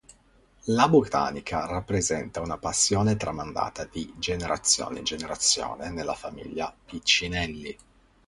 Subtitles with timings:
[0.65, 7.77] La botanica rappresenta una passione tramandata di generazione in generazione nella famiglia Piccinelli.